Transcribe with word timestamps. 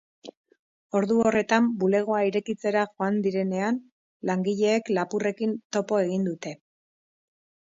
Ordu 0.99 1.17
horretan, 1.25 1.67
bulegoa 1.83 2.21
irekitzera 2.29 2.85
joan 2.95 3.19
direnean, 3.27 3.77
langileek 4.31 4.91
lapurrekin 4.99 5.55
topo 5.79 6.01
egin 6.07 6.27
dute. 6.33 6.57